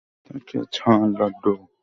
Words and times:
তাকে 0.27 0.57
ছাড়, 0.75 1.05
লাড্ডু! 1.17 1.53